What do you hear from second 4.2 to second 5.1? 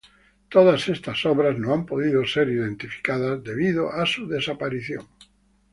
desaparición.